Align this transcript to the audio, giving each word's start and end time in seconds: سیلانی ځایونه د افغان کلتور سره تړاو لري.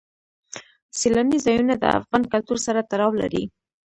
سیلانی 0.99 1.37
ځایونه 1.45 1.73
د 1.77 1.83
افغان 1.97 2.23
کلتور 2.31 2.57
سره 2.65 2.87
تړاو 2.91 3.11
لري. 3.21 3.43